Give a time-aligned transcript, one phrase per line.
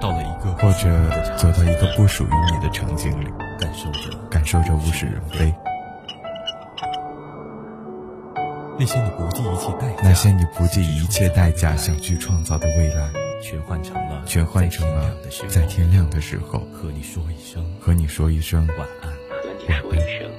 [0.00, 3.26] 到了一个或者走到一个不属于你的场景里，
[3.58, 5.54] 感受着感受着物是人非，
[8.78, 13.10] 那些你不计一切代价，那些你不计一切代价想去创造的未来，
[13.42, 15.14] 全换成了全换成了
[15.48, 19.10] 在天亮的时候和你说一声和你说一声晚安。
[19.10, 20.30] 和你说一声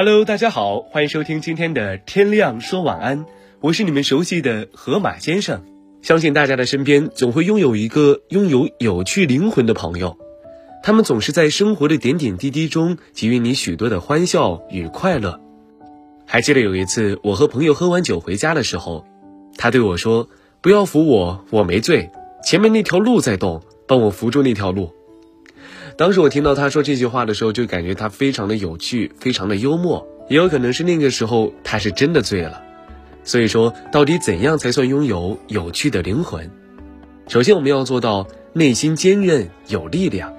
[0.00, 3.26] Hello，大家好，欢迎收听今天的天亮说晚安，
[3.58, 5.64] 我是你们熟悉的河马先生。
[6.02, 10.16] 相信大家的身边总会拥有一个拥有有趣灵魂的朋友，
[10.84, 15.40] 他们总是在生活的点点滴滴中给予你许多的欢笑与快乐。
[16.24, 19.04] 还记得有一次，我和朋友喝完酒回家的时候，
[19.56, 20.28] 他对我说
[20.62, 22.08] ：“不要扶我，我没醉，
[22.44, 24.92] 前面那条路在动，帮我扶住那条路。”
[25.98, 32.62] 当时我听到他说这句话的时候，就感觉他非常的有趣，非常的幽默，也有可能是那个时候他是真的醉了。
[33.24, 36.48] 所以说，到底怎样才算拥有有趣的灵魂？
[37.26, 40.32] 首先，我们要做到内心坚韧有力量。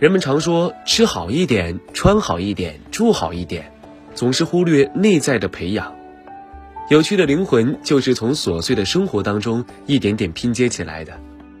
[0.00, 3.70] 人们常说吃好一点，穿好一点，住好一点，
[4.12, 5.94] 总是忽略内在的培养。
[6.90, 11.12] 有趣的灵魂就是从琐碎的生活当中一点点拼接起来的，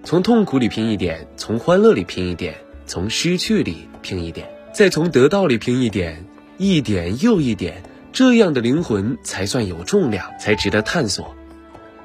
[0.02, 2.56] 从痛苦里拼一点，从欢乐里拼一点。
[2.86, 6.24] 从失去里拼一点，再从得到里拼一点，
[6.58, 11.34] 一点又一点，这样的灵魂才算有重量，才值得探索。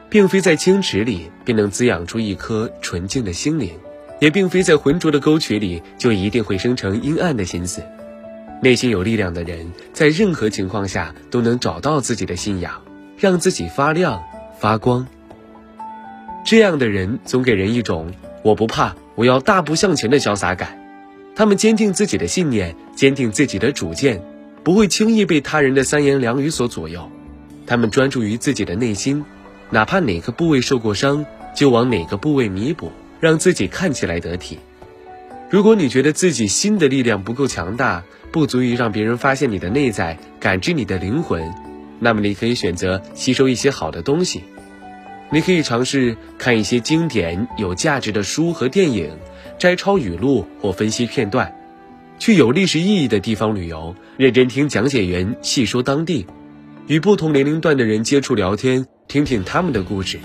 [0.09, 3.72] 并非在清池里便能滋养出一颗纯净的心灵，
[4.19, 7.84] 也并非在浑浊的沟渠里就一定会生成阴暗的心思。
[8.61, 12.81] 内心有力量的人，在任何情况下都能找到自己的信仰，
[13.17, 14.23] 让自己发亮
[14.59, 15.06] 发光。
[16.44, 18.11] 这样的人总给人一种
[18.44, 18.96] 我不怕。
[19.19, 20.80] 我要大步向前的潇洒感，
[21.35, 24.24] 他们坚定自己的信念，坚定自己的主见，
[24.63, 27.12] 不会轻易被他人的三言两语所左右。
[27.68, 29.25] 他们专注于自己的内心，
[29.72, 34.58] 哪怕哪个部位受过伤，就往哪个部位弥补，让自己看起来得体。
[35.50, 41.44] 如果你觉得自己心的力量不够强大，不足以让别人发现你的内在，感知你的灵魂，
[42.00, 44.44] 那么你可以选择吸收一些好的东西。
[45.31, 49.12] 你可以尝试看一些经典有价值的书和电影，
[49.59, 51.53] 摘抄语录或分析片段，
[52.17, 56.25] 去有历史意义的地方旅游，认真听讲解员细说当地，
[56.88, 60.19] 与不同年龄段的人接触聊天，听听他们的故事。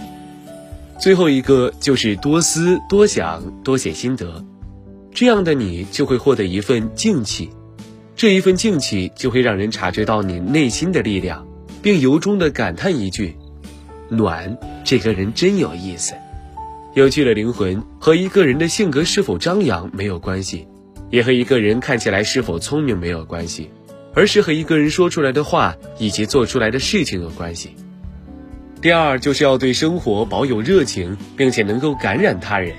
[0.99, 4.43] 最后一个就是多思多想多写心得，
[5.13, 7.51] 这样的你就会获得一份静气，
[8.17, 11.47] 这一份静气就会让人察觉到你内心的力量，
[11.83, 13.37] 并由衷的感叹一句。
[14.09, 16.15] 暖，这个人真有意思。
[16.95, 20.69] 有趣的灵魂和一个人的性格是否张扬没有关系，
[21.11, 23.71] 也和一个人看起来是否聪明没有关系，
[24.15, 27.75] 而是和一个人说出来的话以及做出来的事情有关系。
[28.81, 32.75] 第二，就是要对生活保有热情，并且能够感染他人。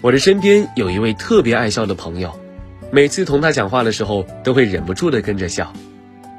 [0.00, 2.38] 我的身边有一位特别爱笑的朋友，
[2.90, 5.72] 每次同他讲话的时候，都会忍不住的跟着笑。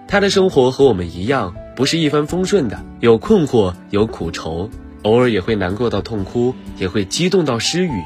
[0.07, 1.53] 他的生活和我们一样。
[1.79, 4.69] 不是一帆风顺的，有困惑，有苦愁，
[5.03, 8.03] 偶尔也会难过到痛哭，也会激动到失语。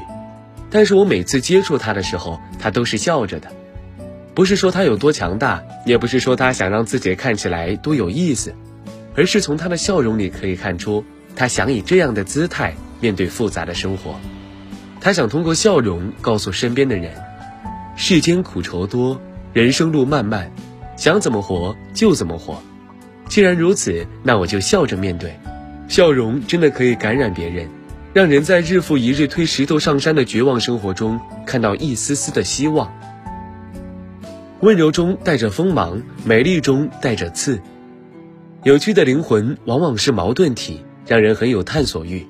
[0.70, 3.48] 但是我每次接触他的时候，他都是笑着的，
[4.32, 8.54] 不是说他有多强大，也不是说他想让自己看起来多有意思，
[9.16, 11.04] 而是从他的笑容里可以看出，
[11.34, 14.14] 他想以这样的姿态面对复杂的生活。
[15.00, 17.10] 他想通过笑容告诉身边的人：
[17.96, 19.20] 世间苦愁多，
[19.52, 20.52] 人生路漫漫，
[20.96, 22.62] 想怎么活就怎么活。
[23.28, 25.34] 既然如此，那我就笑着面对。
[25.88, 27.68] 笑容真的可以感染别人，
[28.12, 32.92] 让人在日复一日推石头上山的绝望生活中看到一丝丝的希望。
[34.60, 37.60] 温柔中带着锋芒，美丽中带着刺。
[38.62, 42.26] 有趣的灵魂往往是矛盾体，让人很有探索欲。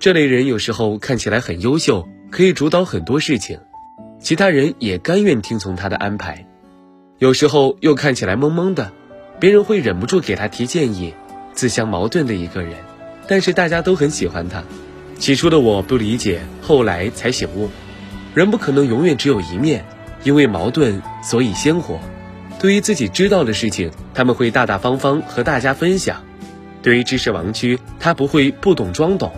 [0.00, 3.60] 这类人有时候看起来很优秀，可以主导很多事情，
[4.20, 6.46] 其他人也甘愿听从他的安排。
[7.18, 8.90] 有时候又看起来懵懵的。
[9.40, 11.14] 别人会忍不住给他提建议，
[11.54, 12.74] 自相矛盾的一个人，
[13.26, 14.62] 但是大家都很喜欢他。
[15.18, 17.70] 起初的我不理解，后来才醒悟，
[18.34, 19.86] 人不可能永远只有一面，
[20.24, 21.98] 因为矛盾所以鲜活。
[22.58, 26.16] 对于自己知道的事情，他们会大大方方和大家分享；
[26.82, 29.32] 对于知识盲区，他不会不懂装懂。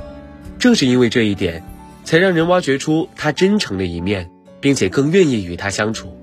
[0.58, 1.64] 正是因为这一点，
[2.04, 6.16] 才让人挖掘出他真诚的一面，并且更愿意与他相处。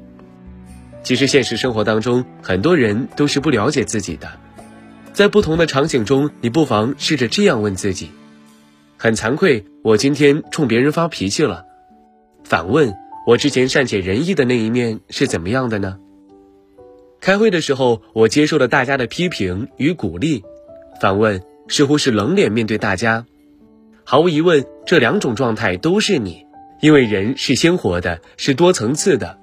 [1.01, 4.29] 其实现实生活当中，很多人都是不了解自己的。
[5.13, 8.11] 在不同的场景中，你不妨试着这样问自己：
[8.97, 11.65] 很惭愧，我今天冲别人发脾气了。
[12.43, 12.93] 反问：
[13.25, 15.97] 我之前善解人意的那一面是怎么样的呢？
[17.19, 20.43] 开会的时候，我接受了大家的批评与鼓励。
[21.01, 23.25] 反问：似乎是冷脸面对大家。
[24.03, 26.45] 毫无疑问，这两种状态都是你，
[26.81, 29.38] 因为人是鲜活的，是多层次的。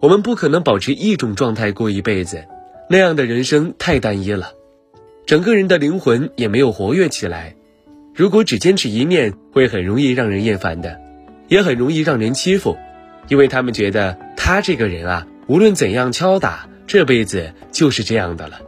[0.00, 2.46] 我们不可能保持一种状态过一辈子，
[2.88, 4.54] 那样的人生太单一了，
[5.26, 7.54] 整个人的灵魂也没有活跃起来。
[8.14, 10.98] 如果只坚持一面，会很容易让人厌烦的，
[11.48, 12.78] 也很容易让人欺负，
[13.28, 18.62] 因为他们觉得他这个人啊，无论怎样敲打，这辈子就是这样的了。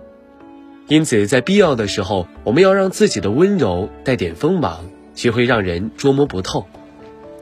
[0.87, 4.85] 因此，在必要的时候，我们要让自己的温柔带点锋芒，
[5.15, 6.67] 学会让人捉摸不透。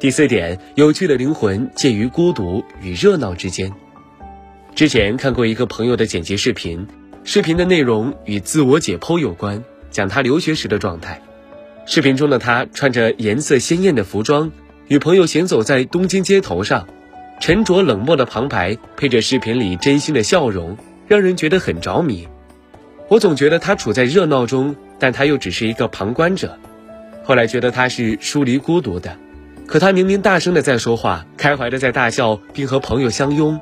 [0.01, 3.71] 第四点，有趣的灵魂介于孤独与热闹之间。
[4.75, 6.89] 之前看过一个朋友的剪辑视频，
[7.23, 11.21] 视频的内容与自我解剖有关，讲他留学时的状态。
[11.85, 14.51] 视频中的他穿着颜色鲜艳的服装，
[14.89, 16.89] 与朋友行走在东京街头上，
[17.39, 22.27] 沉着冷漠的旁白配着视频里真心的笑容，让人觉得很着迷。
[23.09, 26.59] 我总觉得他处在热闹中，但他又只是一个旁观者。
[27.23, 29.15] 后来觉得他是疏离孤独的。
[29.71, 33.61] 可他明明大声的在说话，开怀的在大笑，并和朋友相拥，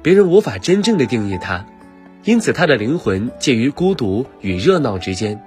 [0.00, 1.66] 别人无法真正的定义他，
[2.24, 5.38] 因此他的灵魂介于孤独与热闹之间。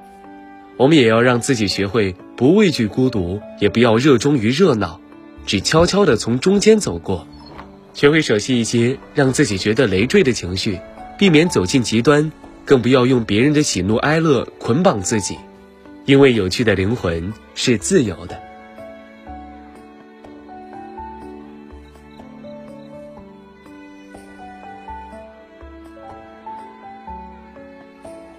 [0.77, 5.01] 我们也要让自己学会不畏惧孤独，也不要热衷于热闹，
[5.48, 7.27] 只悄悄的从中间走过，
[7.95, 10.80] 学会舍弃一些让自己觉得累赘的情绪，
[11.18, 12.31] 避免走进极端，
[12.65, 15.39] 更不要用别人的喜怒哀乐捆绑自己，
[16.06, 18.39] 因为有趣的灵魂是自由的。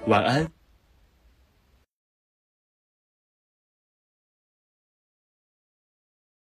[0.06, 0.53] 晚安。